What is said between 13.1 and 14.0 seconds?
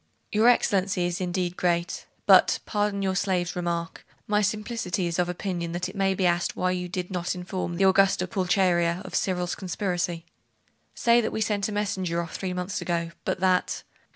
but that....